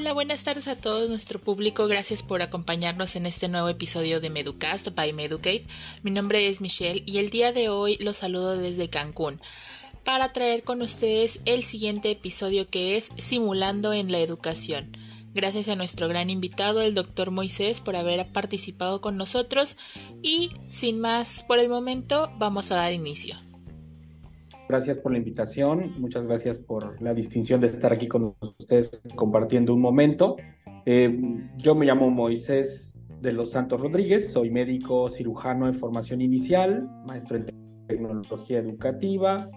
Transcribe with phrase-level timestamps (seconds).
[0.00, 1.86] Hola, buenas tardes a todo nuestro público.
[1.86, 5.64] Gracias por acompañarnos en este nuevo episodio de Meducast by Meducate.
[6.02, 9.42] Mi nombre es Michelle y el día de hoy los saludo desde Cancún
[10.02, 14.96] para traer con ustedes el siguiente episodio que es Simulando en la Educación.
[15.34, 19.76] Gracias a nuestro gran invitado, el doctor Moisés, por haber participado con nosotros
[20.22, 23.36] y sin más por el momento vamos a dar inicio.
[24.70, 29.74] Gracias por la invitación, muchas gracias por la distinción de estar aquí con ustedes compartiendo
[29.74, 30.36] un momento.
[30.86, 31.20] Eh,
[31.56, 37.38] yo me llamo Moisés de los Santos Rodríguez, soy médico cirujano en formación inicial, maestro
[37.38, 37.46] en
[37.88, 39.50] tecnología educativa.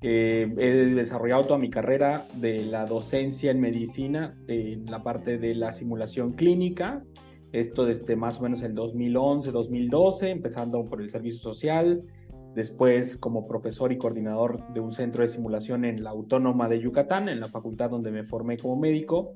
[0.00, 5.56] Eh, he desarrollado toda mi carrera de la docencia en medicina, en la parte de
[5.56, 7.04] la simulación clínica,
[7.52, 12.02] esto desde más o menos el 2011, 2012, empezando por el servicio social,
[12.54, 17.28] después como profesor y coordinador de un centro de simulación en la Autónoma de Yucatán,
[17.28, 19.34] en la facultad donde me formé como médico.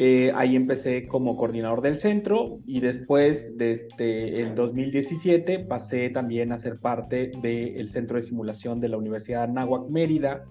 [0.00, 6.58] Eh, ahí empecé como coordinador del centro y después, desde el 2017, pasé también a
[6.58, 10.44] ser parte del centro de simulación de la Universidad de Anáhuac Mérida,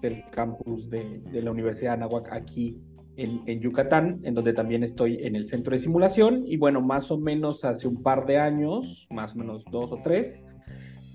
[0.00, 2.78] del campus de, la Universidad de Anáhuac aquí
[3.16, 6.42] en, en, Yucatán, en donde también estoy en el centro de simulación.
[6.46, 10.00] Y bueno, más o menos hace un par de años, más o menos dos o
[10.02, 10.42] tres,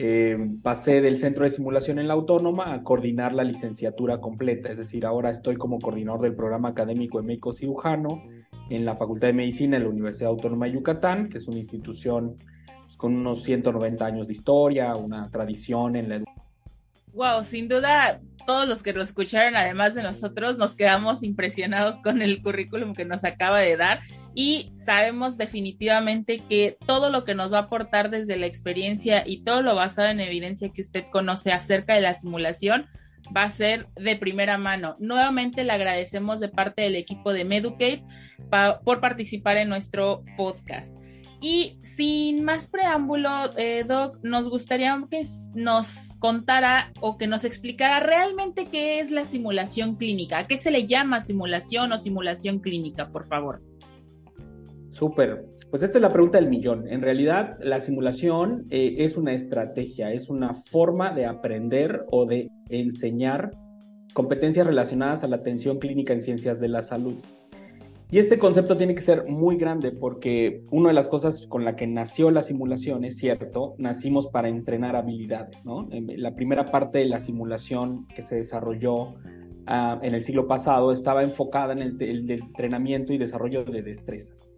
[0.02, 4.78] eh, pasé del centro de simulación en la autónoma a coordinar la licenciatura completa, es
[4.78, 8.24] decir, ahora estoy como coordinador del programa académico de médico cirujano
[8.70, 12.38] en la Facultad de Medicina en la Universidad Autónoma de Yucatán, que es una institución
[12.86, 16.39] pues, con unos 190 años de historia, una tradición en la educación.
[17.14, 22.24] Wow, sin duda todos los que lo escucharon, además de nosotros, nos quedamos impresionados con
[22.24, 24.02] el currículum que nos acaba de dar
[24.34, 29.44] y sabemos definitivamente que todo lo que nos va a aportar desde la experiencia y
[29.44, 32.88] todo lo basado en evidencia que usted conoce acerca de la simulación
[33.36, 34.96] va a ser de primera mano.
[34.98, 38.04] Nuevamente le agradecemos de parte del equipo de Meducate
[38.84, 40.92] por participar en nuestro podcast.
[41.42, 45.22] Y sin más preámbulo, eh, Doc, nos gustaría que
[45.56, 50.40] nos contara o que nos explicara realmente qué es la simulación clínica.
[50.40, 53.62] ¿A qué se le llama simulación o simulación clínica, por favor?
[54.90, 55.46] Súper.
[55.70, 56.88] Pues esta es la pregunta del millón.
[56.90, 62.50] En realidad, la simulación eh, es una estrategia, es una forma de aprender o de
[62.70, 63.52] enseñar
[64.14, 67.16] competencias relacionadas a la atención clínica en ciencias de la salud.
[68.12, 71.76] Y este concepto tiene que ser muy grande porque una de las cosas con la
[71.76, 75.88] que nació la simulación, es cierto, nacimos para entrenar habilidades, ¿no?
[75.92, 79.14] La primera parte de la simulación que se desarrolló
[79.68, 84.52] ah, en el siglo pasado estaba enfocada en el entrenamiento y desarrollo de destrezas.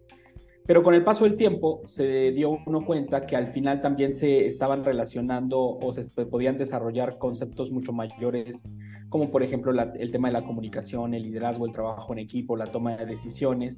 [0.65, 4.45] Pero con el paso del tiempo se dio uno cuenta que al final también se
[4.45, 8.63] estaban relacionando o se podían desarrollar conceptos mucho mayores,
[9.11, 12.65] como por ejemplo el tema de la comunicación, el liderazgo, el trabajo en equipo, la
[12.65, 13.77] toma de decisiones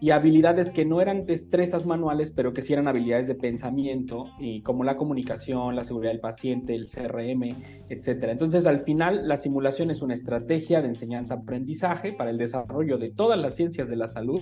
[0.00, 4.60] y habilidades que no eran destrezas manuales, pero que sí eran habilidades de pensamiento, y
[4.62, 7.44] como la comunicación, la seguridad del paciente, el CRM,
[7.88, 8.24] etc.
[8.24, 13.38] Entonces, al final, la simulación es una estrategia de enseñanza-aprendizaje para el desarrollo de todas
[13.38, 14.40] las ciencias de la salud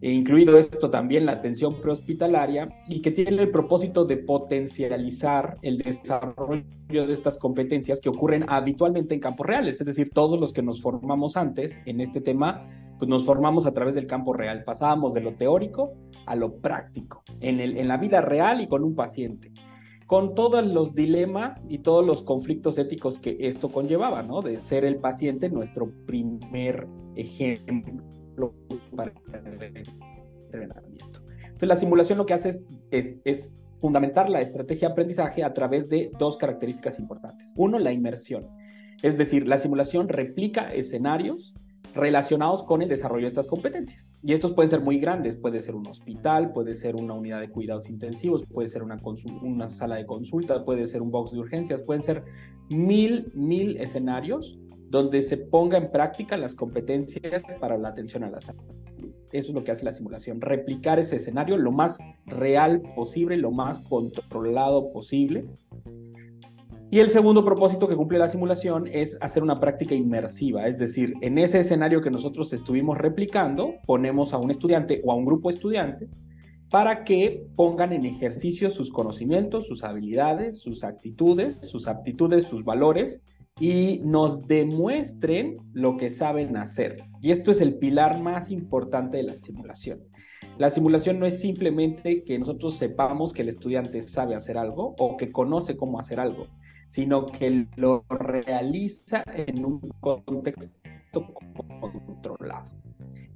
[0.00, 6.64] incluido esto también la atención prehospitalaria, y que tiene el propósito de potencializar el desarrollo
[6.88, 10.82] de estas competencias que ocurren habitualmente en campos reales, es decir, todos los que nos
[10.82, 12.60] formamos antes en este tema,
[12.98, 15.94] pues nos formamos a través del campo real, pasábamos de lo teórico
[16.26, 19.52] a lo práctico, en, el, en la vida real y con un paciente.
[20.06, 24.42] Con todos los dilemas y todos los conflictos éticos que esto conllevaba, ¿no?
[24.42, 28.04] De ser el paciente nuestro primer ejemplo
[28.96, 29.12] para
[30.46, 31.20] entrenamiento.
[31.42, 35.90] Entonces, la simulación lo que hace es, es, fundamentar la estrategia de aprendizaje a través
[35.90, 37.46] de dos características importantes.
[37.54, 38.48] Uno, la inmersión.
[39.02, 41.54] Es decir, la simulación replica escenarios
[41.94, 44.08] relacionados con el desarrollo de estas competencias.
[44.22, 47.50] Y estos pueden ser muy grandes, puede ser un hospital, puede ser una unidad de
[47.50, 49.00] cuidados intensivos, puede ser una,
[49.42, 52.24] una sala de consulta, puede ser un box de urgencias, pueden ser
[52.70, 54.58] mil, mil escenarios
[54.90, 58.62] donde se ponga en práctica las competencias para la atención a la salud.
[59.32, 63.50] Eso es lo que hace la simulación, replicar ese escenario lo más real posible, lo
[63.50, 65.44] más controlado posible.
[66.94, 71.14] Y el segundo propósito que cumple la simulación es hacer una práctica inmersiva, es decir,
[71.22, 75.48] en ese escenario que nosotros estuvimos replicando, ponemos a un estudiante o a un grupo
[75.48, 76.16] de estudiantes
[76.70, 83.20] para que pongan en ejercicio sus conocimientos, sus habilidades, sus actitudes, sus aptitudes, sus valores
[83.58, 86.94] y nos demuestren lo que saben hacer.
[87.20, 89.98] Y esto es el pilar más importante de la simulación.
[90.58, 95.16] La simulación no es simplemente que nosotros sepamos que el estudiante sabe hacer algo o
[95.16, 96.46] que conoce cómo hacer algo,
[96.94, 100.70] sino que lo realiza en un contexto
[101.80, 102.66] controlado.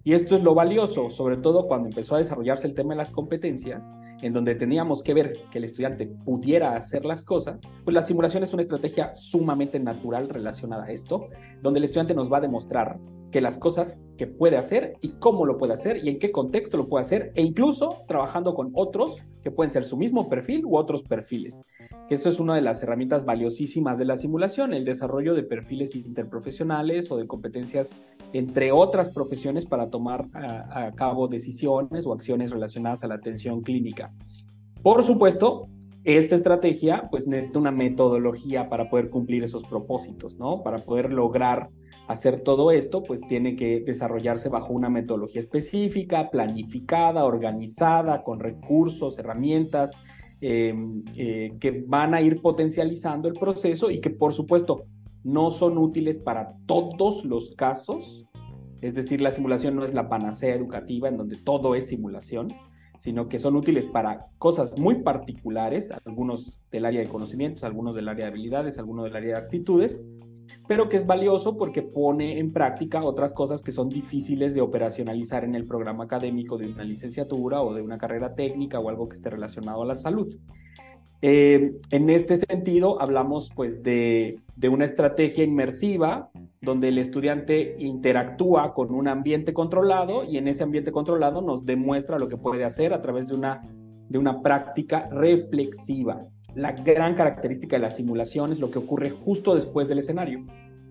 [0.05, 3.10] Y esto es lo valioso, sobre todo cuando empezó a desarrollarse el tema de las
[3.10, 3.90] competencias,
[4.22, 8.44] en donde teníamos que ver que el estudiante pudiera hacer las cosas, pues la simulación
[8.44, 11.26] es una estrategia sumamente natural relacionada a esto,
[11.61, 13.00] donde el estudiante nos va a demostrar
[13.32, 16.76] que las cosas que puede hacer y cómo lo puede hacer y en qué contexto
[16.76, 20.76] lo puede hacer, e incluso trabajando con otros que pueden ser su mismo perfil u
[20.76, 21.58] otros perfiles.
[22.06, 25.94] Que eso es una de las herramientas valiosísimas de la simulación, el desarrollo de perfiles
[25.94, 27.90] interprofesionales o de competencias
[28.34, 33.62] entre otras profesiones para tomar a, a cabo decisiones o acciones relacionadas a la atención
[33.62, 34.12] clínica.
[34.82, 35.68] Por supuesto,
[36.16, 40.62] esta estrategia pues necesita una metodología para poder cumplir esos propósitos, ¿no?
[40.62, 41.69] Para poder lograr
[42.06, 49.19] hacer todo esto, pues tiene que desarrollarse bajo una metodología específica, planificada, organizada, con recursos,
[49.19, 49.93] herramientas
[50.40, 50.75] eh,
[51.16, 54.84] eh, que van a ir potencializando el proceso y que por supuesto
[55.25, 58.25] no son útiles para todos los casos.
[58.81, 62.49] Es decir, la simulación no es la panacea educativa en donde todo es simulación,
[62.98, 68.08] sino que son útiles para cosas muy particulares, algunos del área de conocimientos, algunos del
[68.08, 70.00] área de habilidades, algunos del área de actitudes,
[70.66, 75.44] pero que es valioso porque pone en práctica otras cosas que son difíciles de operacionalizar
[75.44, 79.16] en el programa académico de una licenciatura o de una carrera técnica o algo que
[79.16, 80.34] esté relacionado a la salud.
[81.20, 86.30] Eh, en este sentido, hablamos pues de, de, una estrategia inmersiva
[86.60, 92.18] donde el estudiante interactúa con un ambiente controlado y en ese ambiente controlado nos demuestra
[92.18, 93.68] lo que puede hacer a través de una,
[94.08, 96.28] de una práctica reflexiva
[96.58, 100.44] la gran característica de la simulación es lo que ocurre justo después del escenario,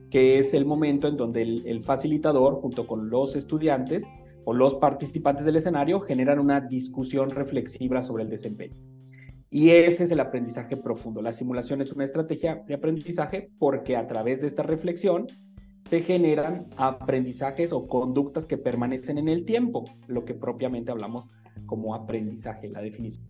[0.09, 4.05] que es el momento en donde el, facilitador, junto con los estudiantes
[4.45, 8.77] o los participantes del escenario, generan una discusión reflexiva sobre el desempeño.
[9.49, 11.21] Y ese es el aprendizaje profundo.
[11.21, 15.27] La simulación es una estrategia de aprendizaje porque a través de esta reflexión
[15.87, 21.29] se generan aprendizajes o conductas que permanecen en el tiempo, lo que propiamente hablamos
[21.65, 23.25] como aprendizaje, la definición.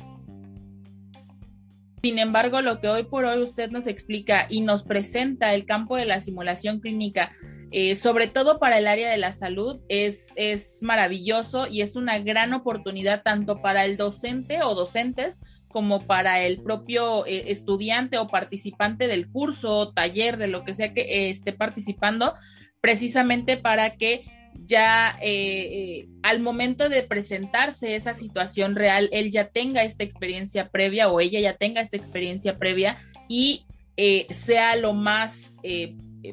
[2.01, 5.97] Sin embargo, lo que hoy por hoy usted nos explica y nos presenta el campo
[5.97, 7.31] de la simulación clínica,
[7.71, 12.17] eh, sobre todo para el área de la salud, es, es maravilloso y es una
[12.19, 15.37] gran oportunidad tanto para el docente o docentes
[15.67, 20.93] como para el propio eh, estudiante o participante del curso, taller, de lo que sea
[20.93, 22.33] que eh, esté participando,
[22.81, 24.25] precisamente para que
[24.65, 30.69] ya eh, eh, al momento de presentarse esa situación real, él ya tenga esta experiencia
[30.69, 32.97] previa o ella ya tenga esta experiencia previa
[33.27, 33.65] y
[33.97, 35.55] eh, sea lo más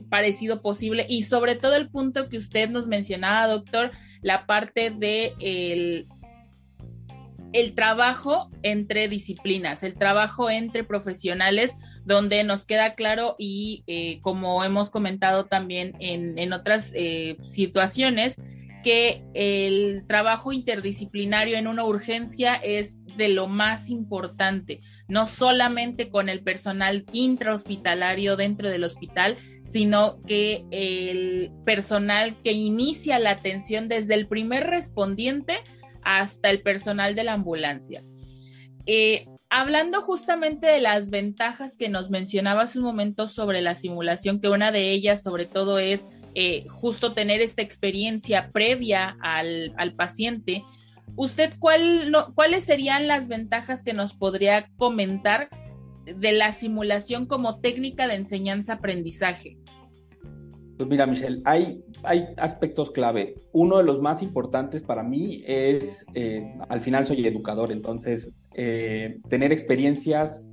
[0.09, 1.07] parecido posible.
[1.09, 3.91] Y sobre todo el punto que usted nos mencionaba, doctor,
[4.23, 6.07] la parte de el,
[7.55, 11.73] el trabajo entre disciplinas, el trabajo entre profesionales
[12.05, 18.43] donde nos queda claro y eh, como hemos comentado también en, otras eh, situaciones,
[18.83, 26.29] que el trabajo interdisciplinario en una urgencia es de lo más importante, no solamente con
[26.29, 34.15] el personal intrahospitalario dentro del hospital, sino que el personal que inicia la atención desde
[34.15, 35.55] el primer respondiente
[36.05, 38.03] hasta el personal de la ambulancia.
[38.87, 44.41] Eh, hablando justamente de las ventajas que nos mencionaba hace un momento sobre la simulación,
[44.41, 50.65] que una de ellas sobre todo es eh, justo tener esta experiencia previa al, paciente,
[51.15, 55.49] ¿usted cuál, cuáles serían las ventajas que nos podría comentar
[56.05, 59.59] de la simulación como técnica de enseñanza-aprendizaje?
[60.77, 63.37] Pues mira, Michelle, hay, hay aspectos clave.
[63.53, 69.21] Uno de los más importantes para mí es, eh, al final soy educador, entonces eh,
[69.29, 70.51] tener experiencias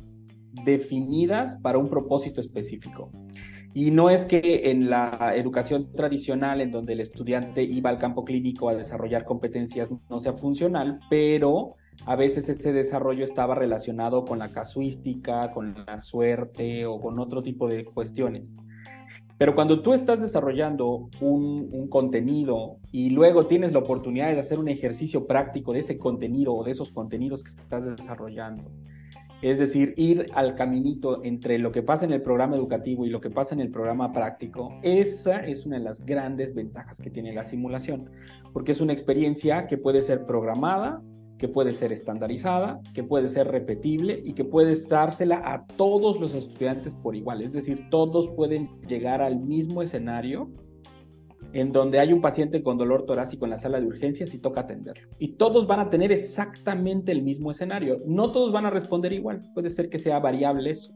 [0.64, 3.10] definidas para un propósito específico.
[3.74, 8.26] Y no es que en la educación tradicional, en donde el estudiante iba al campo
[8.26, 11.76] clínico a desarrollar competencias, no sea funcional, pero
[12.06, 17.42] a veces ese desarrollo estaba relacionado con la casuística, con la suerte o con otro
[17.42, 18.54] tipo de cuestiones.
[19.42, 24.70] Pero cuando tú estás desarrollando un, contenido y luego tienes la oportunidad de hacer un
[24.70, 28.70] ejercicio práctico de ese contenido o de esos contenidos que estás desarrollando,
[29.42, 33.20] es decir, ir al caminito entre lo que pasa en el programa educativo y lo
[33.20, 37.34] que pasa en el programa práctico, esa es una de las grandes ventajas que tiene
[37.34, 38.12] la simulación,
[38.54, 41.02] porque es una experiencia que puede ser programada,
[41.42, 46.36] que puede ser estandarizada, que puede ser repetible y que puede dársela a todos los
[46.36, 47.42] estudiantes por igual.
[47.42, 50.52] Es decir, todos pueden llegar al mismo escenario
[51.54, 54.62] en donde hay un paciente con dolor torácico en la sala de urgencias y toca
[54.62, 55.10] atenderlo.
[55.18, 57.98] Y todos van a tener exactamente el mismo escenario.
[58.06, 59.42] No todos van a responder igual.
[59.56, 60.94] Puede ser que sea variable eso.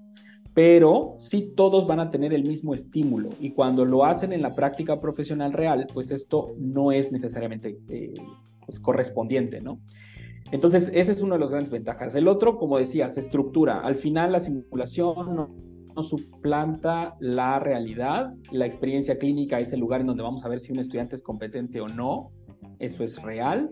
[0.53, 4.53] pero sí todos van a tener el mismo estímulo y cuando lo hacen en la
[4.53, 8.13] práctica profesional real, pues esto no es necesariamente eh,
[8.65, 9.79] pues correspondiente, ¿no?
[10.51, 12.15] Entonces, ese es uno de los grandes ventajas.
[12.15, 13.79] El otro, como decías, estructura.
[13.79, 15.49] Al final la simulación no,
[15.95, 18.33] no suplanta la realidad.
[18.51, 21.23] La experiencia clínica es el lugar en donde vamos a ver si un estudiante es
[21.23, 22.31] competente o no.
[22.79, 23.69] Eso es real.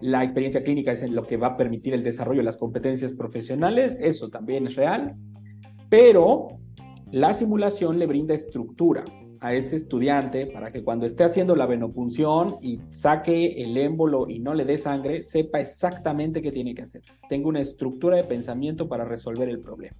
[0.00, 3.96] La experiencia clínica es lo que va a permitir el desarrollo de las competencias profesionales.
[4.00, 5.16] Eso también es real
[5.90, 6.48] pero
[7.10, 9.04] la simulación le brinda estructura
[9.40, 14.38] a ese estudiante para que cuando esté haciendo la venopunción y saque el émbolo y
[14.38, 17.02] no le dé sangre, sepa exactamente qué tiene que hacer.
[17.28, 19.96] Tenga una estructura de pensamiento para resolver el problema.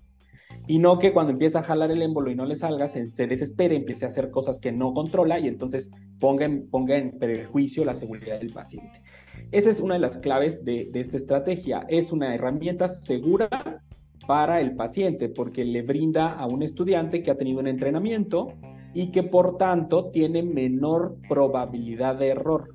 [0.66, 3.76] Y no que cuando empieza a jalar el émbolo y no le salga, se, desespere,
[3.76, 7.96] empiece a hacer cosas que no controla y entonces ponga en, ponga en perjuicio la
[7.96, 9.02] seguridad del paciente.
[9.52, 11.86] Esa es una de las claves de, de esta estrategia.
[11.88, 13.82] Es una herramienta segura
[14.26, 18.54] para el paciente, porque le brinda a un estudiante que ha tenido un entrenamiento
[18.94, 22.74] y que por tanto tiene menor probabilidad de error.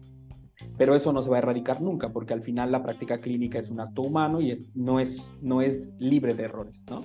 [0.78, 3.70] Pero eso no se va a erradicar nunca, porque al final la práctica clínica es
[3.70, 7.04] un acto humano y no, es, no es libre de errores, ¿no?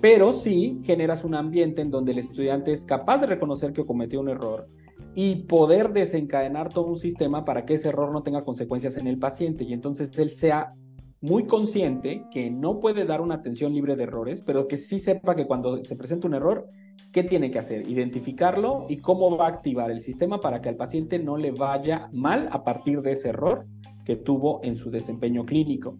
[0.00, 4.20] Pero sí generas un ambiente en donde el estudiante es capaz de reconocer que cometió
[4.20, 4.68] un error
[5.14, 9.18] y poder desencadenar todo un sistema para que ese error no tenga consecuencias en el
[9.18, 10.72] paciente y entonces él sea
[11.20, 15.34] muy consciente que no puede dar una atención libre de errores, pero que sí sepa
[15.34, 16.66] que cuando se presenta un error,
[17.14, 17.88] ¿qué tiene que hacer?
[17.88, 22.08] Identificarlo y cómo va a activar el sistema para que al paciente no le vaya
[22.12, 23.66] mal a partir de ese error
[24.04, 25.96] que tuvo en su desempeño clínico.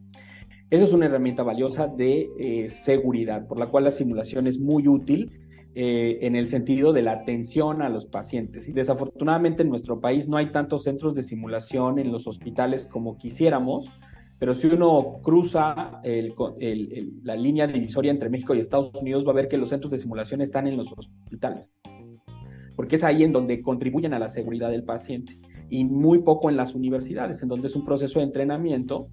[0.70, 4.88] Esa es una herramienta valiosa de eh, seguridad, por la cual la simulación es muy
[4.88, 5.38] útil
[5.76, 8.68] eh, en el sentido de la atención a los pacientes.
[8.68, 13.18] Y desafortunadamente en nuestro país no hay tantos centros de simulación en los hospitales como
[13.18, 13.88] quisiéramos,
[14.38, 16.00] pero si uno cruza
[17.22, 19.98] la línea divisoria entre México y Estados Unidos, va a ver que los centros de
[19.98, 21.72] simulación están en los hospitales,
[22.76, 25.38] porque es ahí en donde contribuyen a la seguridad del paciente
[25.70, 29.08] y muy poco en las universidades, en donde es un proceso de entrenamiento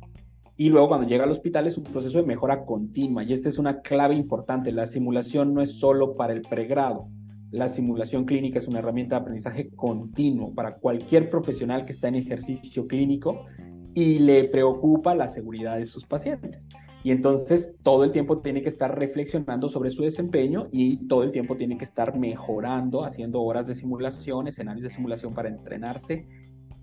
[0.58, 3.58] y luego cuando llega al hospital es un proceso de mejora continua y esta es
[3.58, 4.72] una clave importante.
[4.72, 7.08] La simulación no es solo para el pregrado.
[7.50, 12.16] La simulación clínica es una herramienta de aprendizaje continuo para cualquier profesional que está en
[12.16, 13.46] ejercicio clínico
[13.94, 16.68] y le preocupa la seguridad de sus pacientes.
[17.04, 21.32] Y entonces todo el tiempo tiene que estar reflexionando sobre su desempeño y todo el
[21.32, 26.28] tiempo tiene que estar mejorando, haciendo horas de simulación, escenarios de simulación para entrenarse,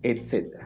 [0.03, 0.57] etc.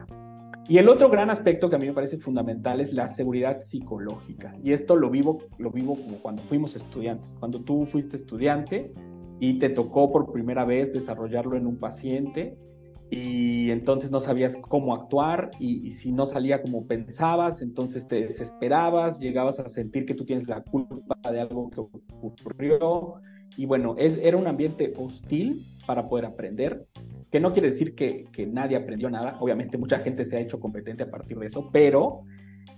[0.67, 4.55] Y el otro gran aspecto que a mí me parece fundamental es la seguridad psicológica.
[4.63, 7.35] Y esto lo vivo, lo vivo como cuando fuimos estudiantes.
[7.39, 8.91] Cuando tú fuiste estudiante
[9.39, 12.57] y te tocó por primera vez desarrollarlo en un paciente,
[13.15, 19.19] y entonces no sabías cómo actuar y, si no salía como pensabas, entonces te desesperabas,
[19.19, 23.15] llegabas a sentir que tú tienes la culpa de algo que ocurrió.
[23.55, 26.87] Y bueno, es, era un ambiente hostil para poder aprender,
[27.31, 30.59] que no quiere decir que, que nadie aprendió nada, obviamente mucha gente se ha hecho
[30.59, 32.23] competente a partir de eso, pero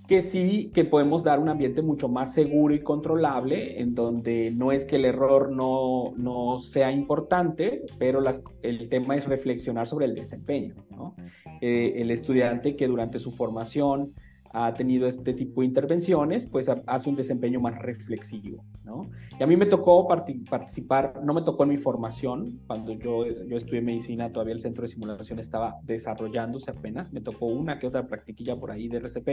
[0.07, 4.71] que sí que podemos dar un ambiente mucho más seguro y controlable, en donde no
[4.71, 10.05] es que el error no, no sea importante, pero las, el tema es reflexionar sobre
[10.05, 10.75] el desempeño.
[10.91, 11.15] ¿no?
[11.61, 14.13] Eh, el estudiante que durante su formación
[14.57, 19.09] ha tenido este tipo de intervenciones, pues hace un desempeño más reflexivo, ¿no?
[19.37, 23.57] Y a mí me tocó participar, no me tocó en mi formación, cuando yo, yo
[23.57, 28.07] estudié medicina, todavía el centro de simulación estaba desarrollándose apenas, me tocó una que otra
[28.07, 29.29] practiquilla por ahí de RCP,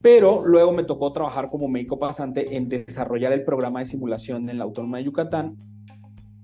[0.00, 4.58] pero luego me tocó trabajar como médico pasante en desarrollar el programa de simulación en
[4.58, 5.56] la Autónoma de Yucatán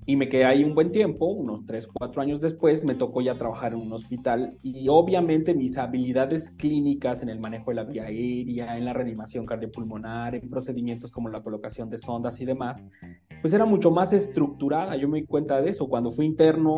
[0.06, 3.38] y me quedé ahí un buen tiempo, unos 3, 4 años después, me tocó ya
[3.38, 8.04] trabajar en un hospital y obviamente mis habilidades clínicas en el manejo de la vía
[8.04, 12.84] aérea, en la reanimación cardiopulmonar, en procedimientos como la colocación de sondas y demás,
[13.40, 14.96] pues era mucho más estructurada.
[14.96, 15.88] Yo me di cuenta de eso.
[15.88, 16.76] Cuando fui interno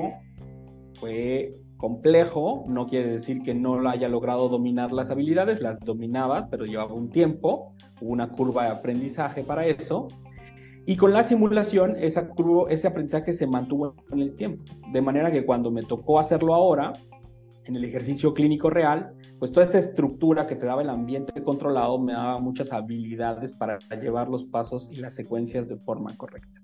[1.00, 6.64] fue complejo, no quiere decir que no haya logrado dominar las habilidades, las dominaba, pero
[6.64, 10.08] llevaba un tiempo, hubo una curva de aprendizaje para eso
[10.86, 12.30] y con la simulación, esa
[12.68, 14.62] ese aprendizaje se mantuvo en el tiempo.
[14.92, 16.92] De manera que cuando me tocó hacerlo ahora,
[17.64, 21.98] en el ejercicio clínico real, pues toda esa estructura que te daba el ambiente controlado
[21.98, 26.62] me daba muchas habilidades para llevar los pasos y las secuencias de forma correcta.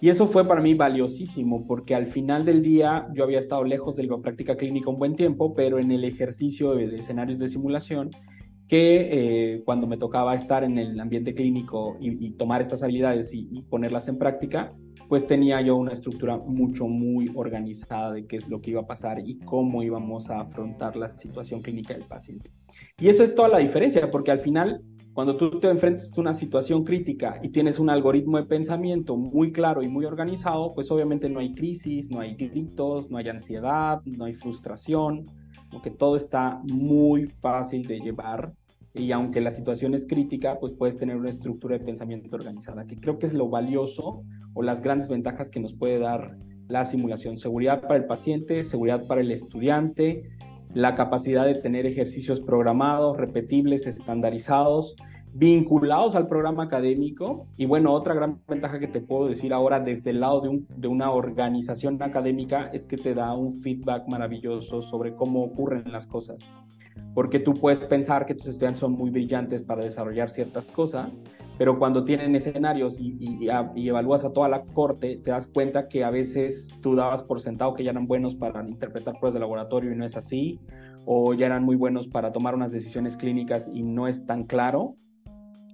[0.00, 3.96] Y eso fue para mí valiosísimo porque al final del día yo había estado lejos
[3.96, 8.10] de la práctica clínica un buen tiempo, pero en el ejercicio de escenarios de simulación
[8.74, 13.62] que eh, cuando me tocaba estar en el ambiente clínico y, tomar estas habilidades y,
[13.70, 14.74] ponerlas en práctica,
[15.08, 18.86] pues tenía yo una estructura mucho, muy organizada de qué es lo que iba a
[18.88, 22.50] pasar y cómo íbamos a afrontar la situación clínica del paciente.
[22.98, 26.34] Y eso es toda la diferencia, porque al final Cuando tú te enfrentas a una
[26.34, 31.28] situación crítica y tienes un algoritmo de pensamiento muy claro y muy organizado, pues obviamente
[31.28, 35.26] no hay crisis, no hay gritos, no hay ansiedad, no hay frustración,
[35.70, 38.52] porque todo está muy fácil de llevar
[38.94, 42.96] y aunque la situación es crítica, pues puedes tener una estructura de pensamiento organizada, que
[42.96, 44.22] creo que es lo valioso
[44.54, 46.36] o las grandes ventajas que nos puede dar
[46.68, 47.36] la simulación.
[47.36, 50.30] Seguridad para el paciente, seguridad para el estudiante,
[50.74, 54.94] la capacidad de tener ejercicios programados, repetibles, estandarizados,
[55.32, 57.48] vinculados al programa académico.
[57.56, 60.66] Y bueno, otra gran ventaja que te puedo decir ahora desde el lado de, un,
[60.76, 66.06] de, una organización académica es que te da un feedback maravilloso sobre cómo ocurren las
[66.06, 66.38] cosas.
[67.14, 71.16] Porque tú puedes pensar que tus estudiantes son muy brillantes para desarrollar ciertas cosas,
[71.56, 75.88] pero cuando tienen escenarios y, y, y, evalúas a toda la corte, te das cuenta
[75.88, 79.40] que a veces tú dabas por sentado que ya eran buenos para interpretar pruebas de
[79.40, 80.58] laboratorio y no es así,
[81.06, 84.96] o ya eran muy buenos para tomar unas decisiones clínicas y no es tan claro.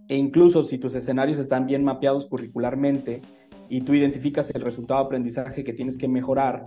[0.09, 3.23] E incluso si tus escenarios están bien mapeados curricularmente
[3.69, 6.67] y tú identificas el resultado de aprendizaje que tienes que mejorar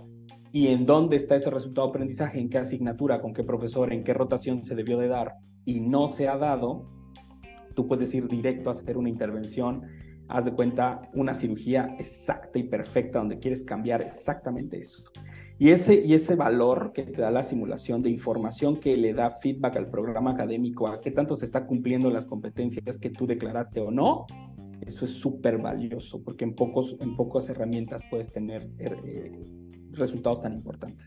[0.54, 4.04] y en dónde está ese resultado de aprendizaje, en qué asignatura, con qué profesor, en
[4.04, 5.34] qué rotación se debió de dar
[5.64, 6.88] y no se ha dado,
[7.74, 9.82] tú puedes ir directo a hacer una intervención,
[10.28, 15.02] haz de cuenta una cirugía exacta y perfecta donde quieres cambiar exactamente eso.
[15.58, 19.32] Y ese, y ese valor que te da la simulación de información que le da
[19.40, 23.80] feedback al programa académico, a qué tanto se está cumpliendo las competencias que tú declaraste
[23.80, 24.26] o no,
[24.82, 29.32] eso es súper valioso, porque en, pocos, en pocas herramientas puedes tener eh,
[29.98, 31.06] resultados tan importantes.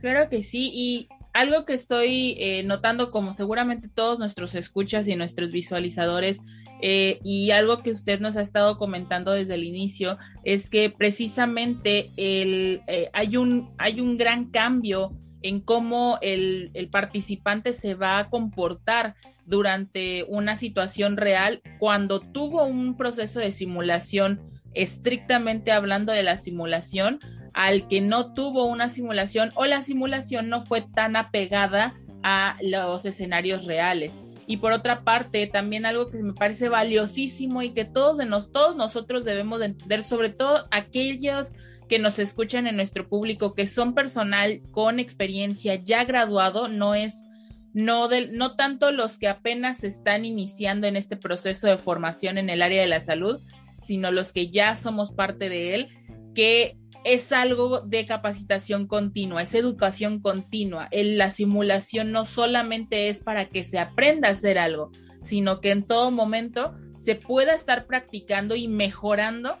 [0.00, 5.14] Claro que sí, y algo que estoy eh, notando, como seguramente todos nuestros escuchas y
[5.14, 6.40] nuestros visualizadores,
[6.82, 12.10] eh, y algo que usted nos ha estado comentando desde el inicio, es que precisamente
[12.16, 18.18] el, eh, hay, un, hay un gran cambio en cómo el, el participante se va
[18.18, 24.40] a comportar durante una situación real cuando tuvo un proceso de simulación
[24.74, 27.20] estrictamente hablando de la simulación
[27.52, 33.04] al que no tuvo una simulación o la simulación no fue tan apegada a los
[33.06, 34.20] escenarios reales.
[34.46, 38.50] Y por otra parte, también algo que me parece valiosísimo y que todos, de nos,
[38.52, 41.52] todos nosotros debemos entender, sobre todo aquellos
[41.88, 47.24] que nos escuchan en nuestro público, que son personal con experiencia ya graduado, no es
[47.72, 52.62] no, no tanto los que apenas están iniciando en este proceso de formación en el
[52.62, 53.40] área de la salud,
[53.80, 55.88] sino los que ya somos parte de él,
[56.34, 60.88] que es algo de capacitación continua, es educación continua.
[60.92, 64.90] la simulación no solamente es para que se aprenda a hacer algo,
[65.22, 69.58] sino que en todo momento se pueda estar practicando y mejorando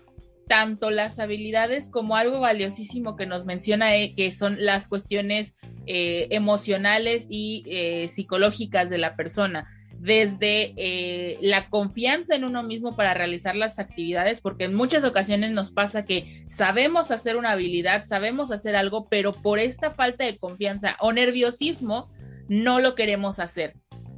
[0.48, 5.54] tanto las habilidades como algo valiosísimo que nos menciona, eh, que son las cuestiones
[5.86, 9.68] eh, emocionales y eh, psicológicas de la persona
[10.00, 15.50] desde eh, la confianza en uno mismo para realizar las actividades, porque en muchas ocasiones
[15.50, 20.38] nos pasa que sabemos hacer una habilidad, sabemos hacer algo, pero por esta falta de
[20.38, 22.10] confianza o nerviosismo
[22.48, 23.74] no lo queremos hacer.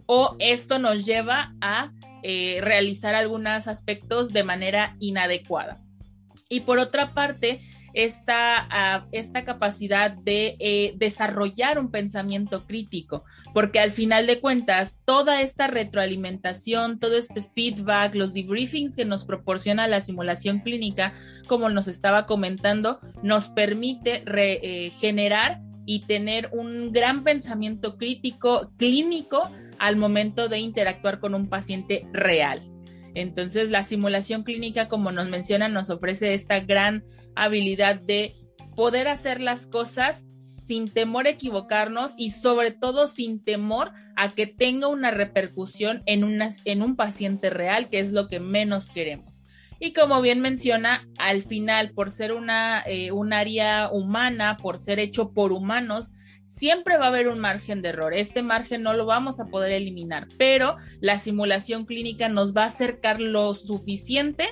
[0.06, 1.90] O esto nos lleva a
[2.22, 5.80] eh, realizar algunos aspectos de manera inadecuada.
[6.48, 7.60] Y por otra parte,
[7.94, 15.42] esta, esta capacidad de eh, desarrollar un pensamiento crítico, porque al final de cuentas, toda
[15.42, 21.14] esta retroalimentación, todo este feedback, los debriefings que nos proporciona la simulación clínica,
[21.48, 29.50] como nos estaba comentando, nos permite eh, generar y tener un gran pensamiento crítico clínico
[29.78, 32.71] al momento de interactuar con un paciente real.
[33.14, 38.34] Entonces, la simulación clínica, como nos menciona, nos ofrece esta gran habilidad de
[38.74, 44.46] poder hacer las cosas sin temor a equivocarnos y sobre todo sin temor a que
[44.46, 46.24] tenga una repercusión en,
[46.64, 49.42] en un paciente real, que es lo que menos queremos.
[49.78, 55.00] Y como bien menciona, al final, por ser una, eh, un área humana, por ser
[55.00, 56.08] hecho por humanos,
[56.52, 58.12] siempre va a haber un margen de error.
[58.12, 62.66] Este margen no lo vamos a poder eliminar, pero la simulación clínica nos va a
[62.66, 64.48] acercar lo suficiente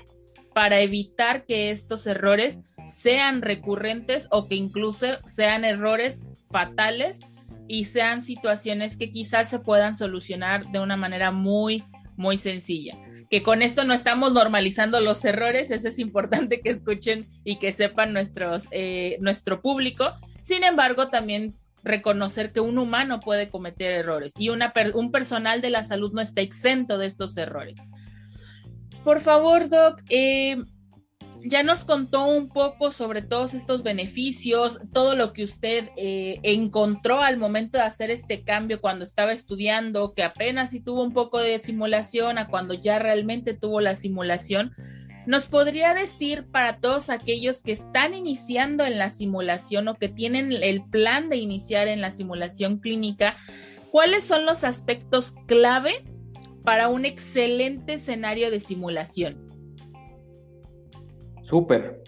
[0.54, 7.20] para evitar que estos errores sean recurrentes o que incluso sean errores fatales
[7.68, 11.84] y sean situaciones que quizás se puedan solucionar de una manera muy,
[12.16, 12.98] muy sencilla.
[13.28, 17.72] Que con esto no estamos normalizando los errores, eso es importante que escuchen y que
[17.72, 20.14] sepan nuestros, eh, nuestro público.
[20.40, 25.70] Sin embargo, también reconocer que un humano puede cometer errores y una un personal de
[25.70, 27.80] la salud no está exento de estos errores.
[29.04, 30.62] Por favor, Doc, eh,
[31.42, 37.20] ya nos contó un poco sobre todos estos beneficios, todo lo que usted eh, encontró
[37.20, 41.38] al momento de hacer este cambio cuando estaba estudiando, que apenas si tuvo un poco
[41.38, 44.72] de simulación a cuando ya realmente tuvo la simulación.
[45.26, 50.52] ¿Nos podría decir para todos aquellos que están iniciando en la simulación o que tienen
[50.52, 53.37] el plan de iniciar en la simulación clínica,
[53.90, 56.04] cuáles son los aspectos clave
[56.64, 59.46] para un excelente escenario de simulación?
[61.42, 62.02] Súper.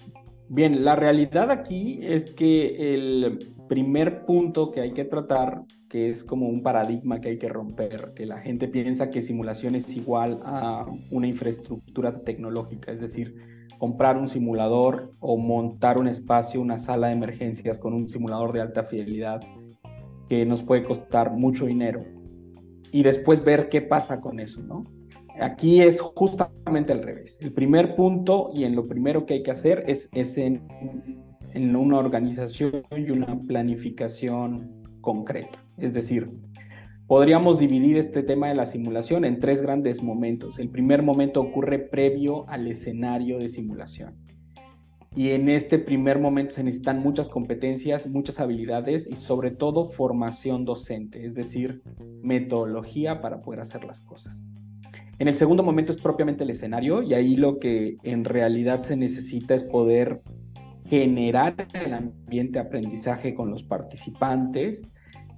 [0.49, 6.25] Bien, la realidad aquí es que el primer punto que hay que tratar, que es
[6.25, 10.41] como un paradigma que hay que romper, que la gente piensa que simulación es igual
[10.43, 13.37] a una infraestructura tecnológica, es decir,
[13.77, 18.63] comprar un simulador o montar un espacio, una sala de emergencias con un simulador de
[18.63, 19.43] alta fidelidad
[20.31, 22.07] que nos puede costar mucho dinero
[22.91, 24.85] y después ver qué pasa con eso, ¿no?
[25.43, 27.37] Aquí es justamente al revés.
[27.43, 30.63] El primer punto y en lo primero que hay que hacer es, en,
[31.53, 35.59] en una organización y una planificación concreta.
[35.83, 36.31] Es decir,
[37.09, 40.61] podríamos dividir este tema de la simulación en tres grandes momentos.
[40.61, 44.15] El primer momento ocurre previo al escenario de simulación.
[45.17, 50.65] Y en este primer momento se necesitan muchas competencias, muchas habilidades y sobre todo formación
[50.65, 51.83] docente, es decir,
[52.23, 54.41] metodología para poder hacer las cosas.
[55.19, 58.97] En el segundo momento es propiamente el escenario y ahí lo que en realidad se
[58.97, 60.23] necesita es poder
[60.87, 64.87] generar el ambiente de aprendizaje con los participantes,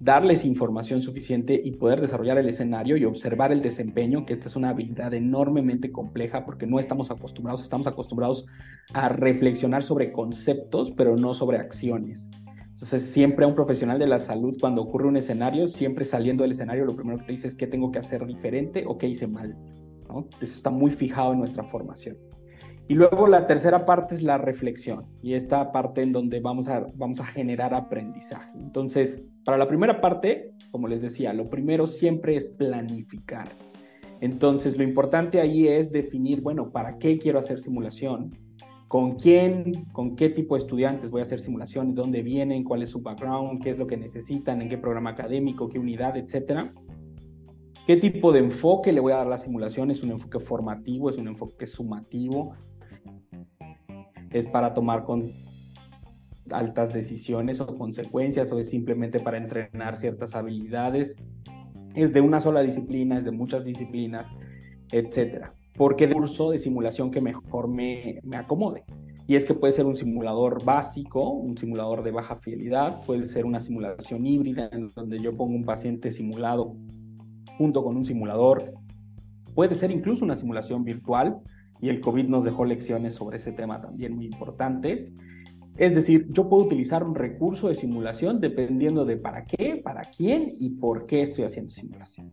[0.05, 4.57] darles información suficiente y poder desarrollar el escenario y observar el desempeño, que esta es
[4.57, 8.45] una habilidad enormemente compleja porque no estamos acostumbrados, estamos acostumbrados
[8.93, 12.31] a reflexionar sobre conceptos, pero no sobre acciones.
[12.75, 16.53] Entonces, siempre a un profesional de la salud, cuando ocurre un escenario, siempre saliendo del
[16.53, 19.27] escenario, lo primero que te dice es qué tengo que hacer diferente o qué hice
[19.27, 19.57] mal.
[20.41, 22.19] Eso está muy fijado en nuestra formación.
[22.87, 26.85] Y luego la tercera parte es la reflexión y esta parte en donde vamos a,
[26.97, 28.51] vamos a generar aprendizaje.
[28.59, 33.49] Entonces, para la primera parte, como les decía, lo primero siempre es planificar.
[34.21, 38.37] Entonces, lo importante ahí es definir, bueno, ¿para qué quiero hacer simulación?
[38.89, 41.95] ¿Con quién, con qué tipo de estudiantes voy a hacer simulación?
[41.95, 42.65] ¿Dónde vienen?
[42.65, 43.63] ¿Cuál es su background?
[43.63, 44.61] ¿Qué es lo que necesitan?
[44.61, 45.69] ¿En qué programa académico?
[45.69, 46.17] ¿Qué unidad?
[46.17, 46.73] Etcétera.
[47.87, 49.91] ¿Qué tipo de enfoque le voy a dar a la simulación?
[49.91, 51.11] ¿Es un enfoque formativo?
[51.11, 52.55] ¿Es un enfoque sumativo?
[54.35, 55.31] ¿Es para tomar con
[56.51, 61.15] altas decisiones o consecuencias o es simplemente para entrenar ciertas habilidades?
[61.95, 63.19] ¿Es de una sola disciplina?
[63.19, 64.27] ¿Es de muchas disciplinas?
[64.91, 65.55] Etcétera.
[65.77, 68.83] Porque de curso de simulación que mejor me, me acomode.
[69.29, 73.47] Y es que puede ser un simulador básico, un simulador de baja fidelidad, puede ser
[73.47, 76.75] una simulación híbrida en donde yo pongo un paciente simulado
[77.57, 78.75] junto con un simulador.
[79.55, 81.39] Puede ser incluso una simulación virtual
[81.81, 85.11] y el COVID nos dejó lecciones sobre ese tema también muy importantes.
[85.77, 90.49] Es decir, yo puedo utilizar un recurso de simulación dependiendo de para qué, para quién
[90.59, 92.33] y por qué estoy haciendo simulación.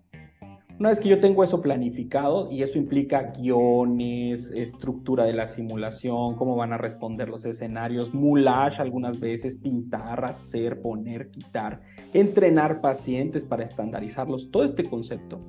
[0.81, 6.35] Una vez que yo tengo eso planificado, y eso implica guiones, estructura de la simulación,
[6.37, 11.81] cómo van a responder los escenarios, mulage algunas veces, pintar, hacer, poner, quitar,
[12.13, 15.39] entrenar pacientes para estandarizarlos, todo este concepto.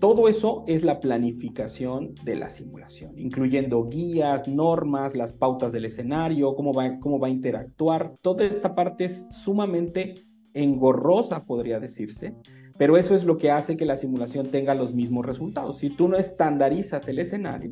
[0.00, 6.54] Todo eso es la planificación de la simulación, incluyendo guías, normas, las pautas del escenario,
[6.54, 8.14] cómo va, cómo va a interactuar.
[8.22, 10.14] Toda esta parte es sumamente
[10.54, 12.34] engorrosa, podría decirse,
[12.78, 15.76] pero eso es lo que hace que la simulación tenga los mismos resultados.
[15.76, 17.70] Si tú no estandarizas el escenario,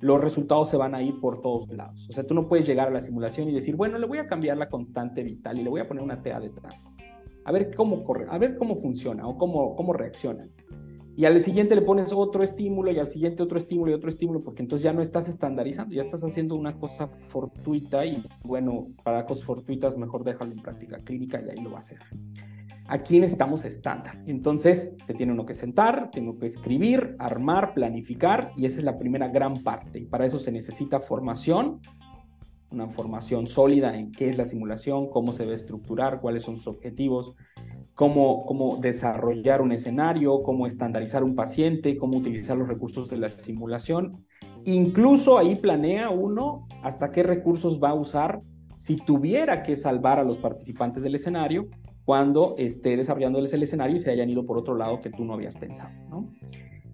[0.00, 2.06] los resultados se van a ir por todos lados.
[2.08, 4.26] O sea, tú no puedes llegar a la simulación y decir, bueno, le voy a
[4.26, 6.74] cambiar la constante vital y le voy a poner una TA detrás.
[7.44, 10.48] A ver cómo corre, a ver cómo funciona o cómo, cómo reacciona.
[11.18, 14.40] Y al siguiente le pones otro estímulo y al siguiente otro estímulo y otro estímulo,
[14.40, 19.26] porque entonces ya no estás estandarizando, ya estás haciendo una cosa fortuita y bueno, para
[19.26, 21.98] cosas fortuitas mejor déjalo en práctica clínica y ahí lo va a hacer.
[22.86, 24.22] Aquí necesitamos estándar.
[24.26, 28.96] Entonces, se tiene uno que sentar, tengo que escribir, armar, planificar, y esa es la
[28.96, 29.98] primera gran parte.
[29.98, 31.80] Y para eso se necesita formación,
[32.70, 36.68] una formación sólida en qué es la simulación, cómo se debe estructurar, cuáles son sus
[36.68, 37.34] objetivos,
[37.98, 43.26] cómo, cómo desarrollar un escenario, cómo estandarizar un paciente, cómo utilizar los recursos de la
[43.26, 44.24] simulación.
[44.64, 48.38] Incluso ahí planea uno hasta qué recursos va a usar
[48.76, 51.66] si tuviera que salvar a los participantes del escenario
[52.04, 55.34] cuando esté desarrollándoles el escenario y se hayan ido por otro lado que tú no
[55.34, 56.32] habías pensado, ¿no?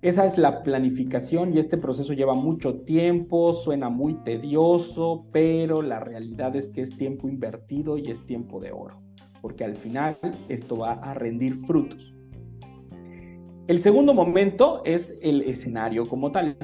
[0.01, 6.01] Esa es la planificación y este proceso lleva mucho tiempo, suena muy tedioso, pero la
[6.01, 9.03] realidad es que es tiempo invertido y es tiempo de oro,
[9.45, 10.17] porque al final
[10.49, 12.15] esto va a rendir frutos.
[13.67, 16.57] El segundo momento es el escenario como tal.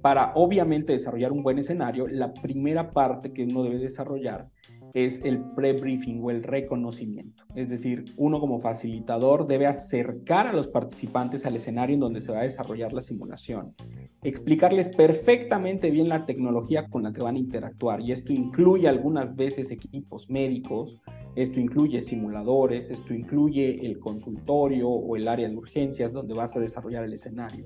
[0.00, 4.48] para obviamente desarrollar un buen escenario, la primera parte que uno debe desarrollar
[4.94, 7.44] es el pre-briefing o el reconocimiento.
[7.54, 12.32] Es decir, uno como facilitador debe acercar a los participantes al escenario en donde se
[12.32, 13.74] va a desarrollar la simulación,
[14.22, 19.34] explicarles perfectamente bien la tecnología con la que van a interactuar y esto incluye algunas
[19.34, 21.00] veces equipos médicos,
[21.36, 26.60] esto incluye simuladores, esto incluye el consultorio o el área de urgencias donde vas a
[26.60, 27.64] desarrollar el escenario,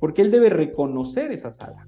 [0.00, 1.86] porque él debe reconocer esa sala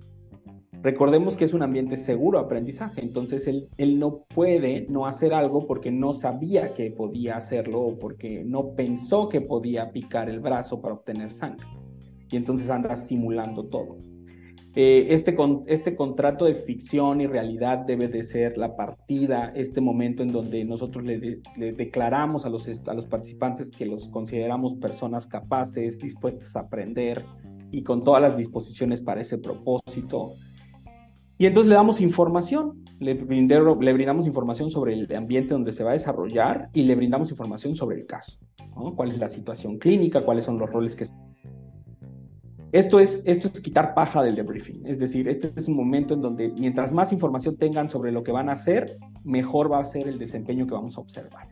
[0.86, 5.34] Recordemos que es un ambiente seguro de aprendizaje, entonces él, él no puede no hacer
[5.34, 10.38] algo porque no sabía que podía hacerlo o porque no pensó que podía picar el
[10.38, 11.66] brazo para obtener sangre.
[12.30, 13.96] Y entonces anda simulando todo.
[14.76, 19.80] Eh, este, con, este contrato de ficción y realidad debe de ser la partida, este
[19.80, 24.74] momento en donde nosotros le, le, declaramos a los, a los participantes que los consideramos
[24.74, 27.24] personas capaces, dispuestas a aprender
[27.72, 30.34] y con todas las disposiciones para ese propósito.
[31.38, 35.90] Y entonces le damos información, le, le, brindamos información sobre el ambiente donde se va
[35.90, 38.38] a desarrollar y le brindamos información sobre el caso,
[38.94, 41.06] cuál es la situación clínica, cuáles son los roles que...
[42.72, 46.22] Esto es, esto es quitar paja del debriefing, es decir, este es un momento en
[46.22, 50.08] donde mientras más información tengan sobre lo que van a hacer, mejor va a ser
[50.08, 51.48] el desempeño que vamos a observar.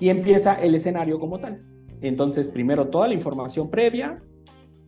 [0.00, 1.62] Y empieza el escenario como tal.
[2.00, 4.22] Entonces, primero toda la información previa,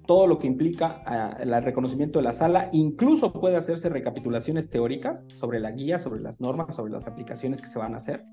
[0.08, 5.26] todo lo que implica ah, el reconocimiento de la sala, incluso puede hacerse recapitulaciones teóricas
[5.34, 8.24] sobre la guía, sobre las normas, sobre las aplicaciones que se van a hacer.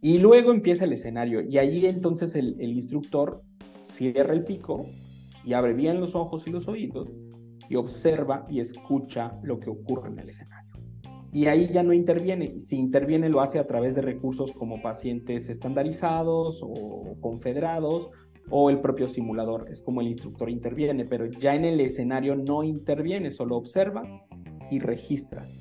[0.00, 3.42] Y luego empieza el escenario y ahí entonces el, el instructor
[3.84, 4.86] cierra el pico
[5.44, 7.10] y abre bien los ojos y los oídos
[7.68, 10.72] y observa y escucha lo que ocurre en el escenario.
[11.30, 12.58] Y ahí ya no interviene.
[12.58, 18.08] Si interviene lo hace a través de recursos como pacientes estandarizados o confederados
[18.50, 19.68] o el propio simulador.
[19.70, 24.10] Es como el instructor interviene, pero ya en el escenario no interviene, solo observas
[24.70, 25.52] y registras.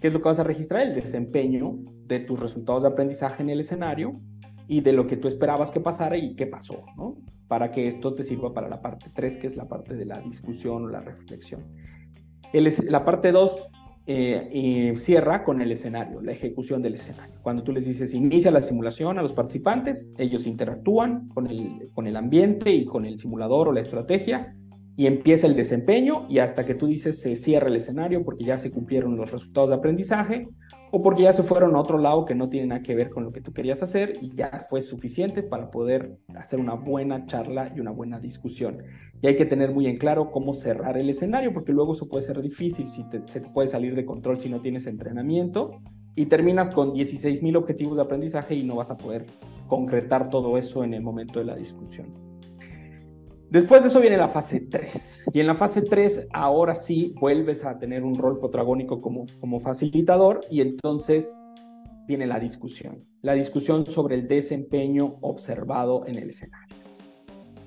[0.00, 0.82] ¿Qué es lo que vas a registrar?
[0.82, 4.20] El desempeño de tus resultados de aprendizaje en el escenario
[4.66, 7.16] y de lo que tú esperabas que pasara y qué pasó, ¿no?
[7.46, 10.18] Para que esto te sirva para la parte 3, que es la parte de la
[10.20, 11.64] discusión o la reflexión.
[12.52, 13.70] El, la parte 2
[14.06, 17.34] eh, cierra con el escenario, la ejecución del escenario.
[17.42, 22.06] Cuando tú les dices inicia la simulación a los participantes, ellos interactúan con el, con
[22.06, 24.54] el ambiente y con el simulador o la estrategia
[24.96, 28.58] y empieza el desempeño y hasta que tú dices se cierra el escenario porque ya
[28.58, 30.48] se cumplieron los resultados de aprendizaje
[30.90, 33.24] o porque ya se fueron a otro lado que no tiene nada que ver con
[33.24, 37.72] lo que tú querías hacer y ya fue suficiente para poder hacer una buena charla
[37.74, 38.82] y una buena discusión.
[39.22, 42.24] Y hay que tener muy en claro cómo cerrar el escenario porque luego eso puede
[42.24, 45.80] ser difícil, si se te puede salir de control si no tienes entrenamiento
[46.16, 49.24] y terminas con 16.000 objetivos de aprendizaje y no vas a poder
[49.68, 52.08] concretar todo eso en el momento de la discusión.
[53.48, 55.24] Después de eso viene la fase 3.
[55.32, 59.60] Y en la fase 3, ahora sí vuelves a tener un rol protagónico como, como
[59.60, 61.36] facilitador y entonces
[62.06, 62.98] viene la discusión.
[63.20, 66.76] La discusión sobre el desempeño observado en el escenario.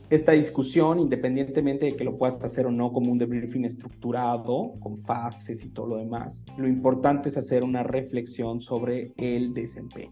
[0.09, 4.99] Esta discusión, independientemente de que lo puedas hacer o no como un debriefing estructurado, con
[4.99, 10.11] fases y todo lo demás, lo importante es hacer una reflexión sobre el desempeño.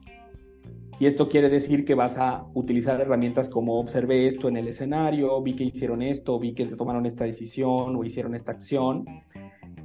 [0.99, 5.41] Y esto quiere decir que vas a utilizar herramientas como observé esto en el escenario,
[5.41, 9.05] vi que hicieron esto, vi que tomaron esta decisión o hicieron esta acción,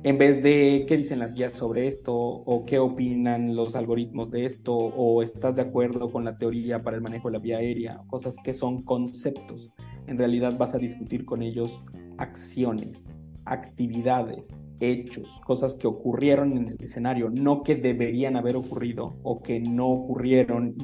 [0.04, 4.44] en vez de qué dicen las guías sobre esto o qué opinan los algoritmos de
[4.44, 8.00] esto o estás de acuerdo con la teoría para el manejo de la vía aérea,
[8.08, 9.72] cosas que son conceptos.
[10.06, 11.82] En realidad vas a discutir con ellos
[12.16, 13.08] acciones,
[13.44, 14.48] actividades,
[14.80, 19.88] hechos, cosas que ocurrieron en el escenario, no que deberían haber ocurrido o que no
[19.88, 20.74] ocurrieron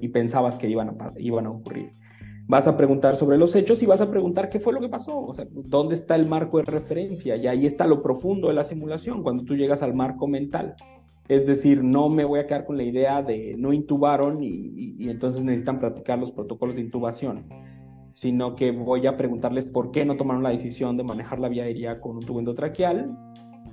[0.00, 1.90] y, pensabas que iban a, iban a ocurrir.
[2.48, 5.18] Vas a preguntar sobre los hechos y vas a preguntar qué fue lo que pasó,
[5.18, 8.64] o sea, dónde está el marco de referencia y ahí está lo profundo de la
[8.64, 10.76] simulación, cuando tú llegas al marco mental.
[11.28, 15.08] Es decir, no me voy a quedar con la idea de no intubaron y, y
[15.10, 17.46] entonces necesitan practicar los protocolos de intubación
[18.16, 21.64] sino que voy a preguntarles por qué no tomaron la decisión de manejar la vía
[21.64, 23.14] aérea con un tubo endotraqueal,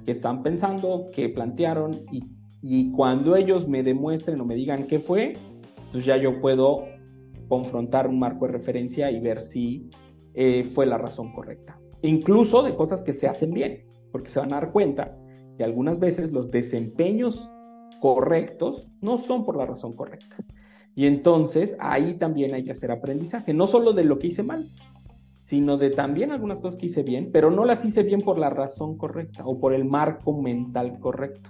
[0.05, 2.25] qué están pensando, qué plantearon, y,
[2.61, 5.37] y cuando ellos me demuestren o me digan qué fue,
[5.77, 6.83] entonces ya yo puedo
[7.47, 9.89] confrontar un marco de referencia y ver si
[10.33, 11.79] eh, fue la razón correcta.
[12.01, 15.17] Incluso de cosas que se hacen bien, porque se van a dar cuenta
[15.57, 17.49] que algunas veces los desempeños
[18.01, 20.37] correctos no son por la razón correcta.
[20.95, 24.69] Y entonces ahí también hay que hacer aprendizaje, no solo de lo que hice mal,
[25.43, 28.49] sino de también algunas cosas que hice bien, pero no las hice bien por la
[28.49, 31.49] razón correcta o por el marco mental correcto.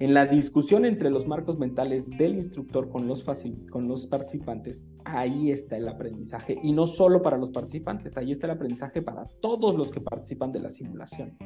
[0.00, 3.24] En la discusión entre los marcos mentales del instructor con los,
[3.70, 6.58] con los participantes, ahí está el aprendizaje.
[6.64, 10.50] Y no solo para los participantes, ahí está el aprendizaje para todos los que participan
[10.50, 11.36] de la simulación.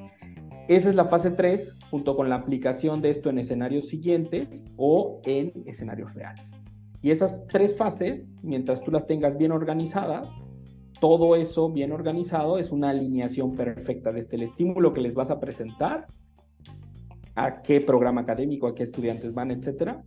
[0.67, 5.21] Esa es la fase 3, junto con la aplicación de esto en escenarios siguientes o
[5.25, 6.51] en escenarios reales.
[7.03, 10.31] Y esas tres fases, mientras tú las tengas bien organizadas,
[11.01, 15.39] todo eso bien organizado es una alineación perfecta desde el estímulo que les vas a
[15.39, 16.07] presentar,
[17.39, 20.03] a qué programa académico, a qué estudiantes van, etcétera,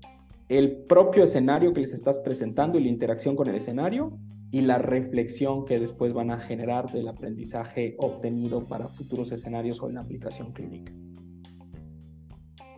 [0.49, 4.19] el propio escenario que les estás presentando y la interacción con el escenario
[4.51, 9.87] y la reflexión que después van a generar del aprendizaje obtenido para futuros escenarios o
[9.87, 10.91] en la aplicación clínica.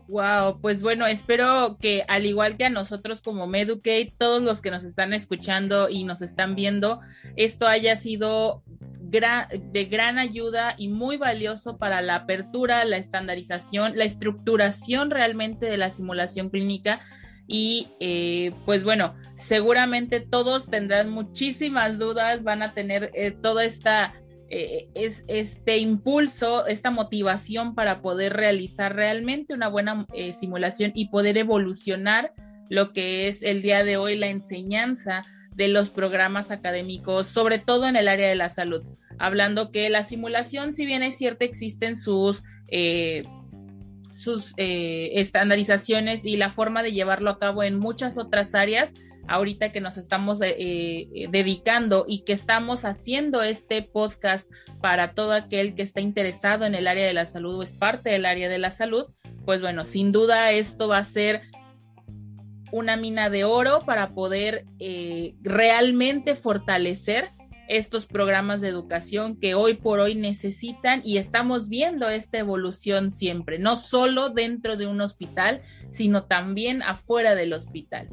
[0.08, 4.70] Wow, pues bueno, espero que al igual que a nosotros como Meducate, todos los que
[4.70, 7.00] nos están escuchando y nos están viendo,
[7.38, 8.62] esto haya sido
[9.20, 15.78] de gran ayuda y muy valioso para la apertura, la estandarización, la estructuración realmente de
[15.78, 17.02] la simulación clínica
[17.48, 24.16] y eh, pues bueno, seguramente todos tendrán muchísimas dudas, van a tener eh, toda esta
[24.50, 31.38] eh, es, este impulso, esta motivación para poder realizar realmente una buena simulación y poder
[31.38, 32.34] evolucionar
[32.70, 35.24] lo que es el día de hoy la enseñanza
[35.56, 38.84] de los programas académicos, sobre todo en el área de la salud.
[39.20, 42.44] Hablando que la simulación, si bien es cierto, existen sus
[44.24, 48.94] sus eh, estandarizaciones y la forma de llevarlo a cabo en muchas otras áreas.
[49.28, 54.50] Ahorita que nos estamos eh, eh, dedicando y que estamos haciendo este podcast
[54.82, 58.10] para todo aquel que está interesado en el área de la salud o es parte
[58.10, 59.06] del área de la salud,
[59.46, 61.42] pues bueno, sin duda esto va a ser
[62.72, 64.66] una mina de oro para poder
[65.42, 67.32] realmente fortalecer
[67.68, 73.60] estos programas de educación que hoy por hoy necesitan y estamos viendo esta evolución siempre,
[73.60, 78.10] no solo dentro de un hospital, sino también afuera del hospital.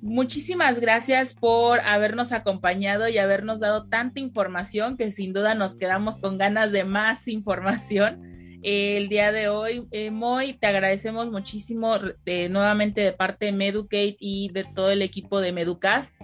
[0.00, 6.18] Muchísimas gracias por habernos acompañado y habernos dado tanta información que sin duda nos quedamos
[6.18, 8.60] con ganas de más información.
[8.62, 14.16] el día de hoy, eh, Moy, te agradecemos muchísimo eh, nuevamente de parte de Meducate
[14.20, 16.16] y de todo el equipo de Meducast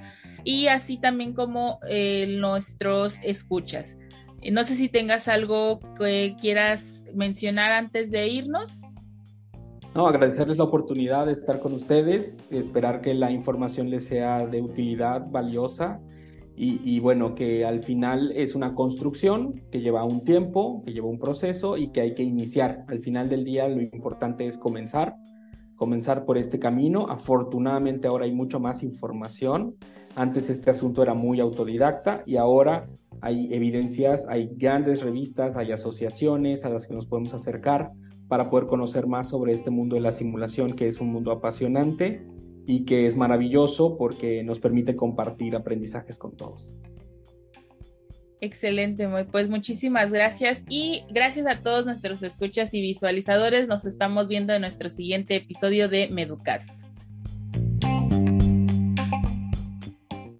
[0.44, 3.98] y así también como eh, nuestros escuchas.
[4.42, 8.80] Eh, no sé si tengas algo que quieras mencionar antes de irnos.
[9.94, 14.62] No, agradecerles la oportunidad de estar con ustedes, esperar que la información les sea de
[14.62, 16.00] utilidad, valiosa
[16.56, 21.08] y, y, bueno, que al final es una construcción que lleva un tiempo, que lleva
[21.08, 22.84] un proceso y que hay que iniciar.
[22.86, 25.16] Al final del día lo importante es comenzar,
[25.74, 27.06] comenzar por este camino.
[27.08, 29.74] Afortunadamente ahora hay mucho más información
[30.16, 32.88] antes este asunto era muy autodidacta y ahora
[33.20, 37.92] hay evidencias, hay grandes revistas, hay asociaciones a las que nos podemos acercar
[38.28, 42.24] para poder conocer más sobre este mundo de la simulación, que es un mundo apasionante
[42.66, 46.74] y que es maravilloso porque nos permite compartir aprendizajes con todos.
[48.40, 53.68] Excelente, pues muchísimas gracias y gracias a todos nuestros escuchas y visualizadores.
[53.68, 56.89] Nos estamos viendo en nuestro siguiente episodio de Meducast.